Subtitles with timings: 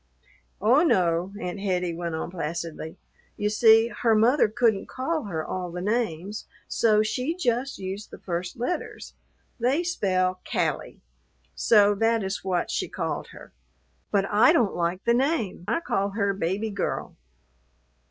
[0.59, 2.97] "Oh, no," Aunt Hettie went on placidly;
[3.37, 8.17] "you see, her mother couldn't call her all the names, so she just used the
[8.17, 9.13] first letters.
[9.59, 11.01] They spell Callie;
[11.53, 13.53] so that is what she called her.
[14.09, 15.65] But I don't like the name.
[15.67, 17.15] I call her Baby Girl."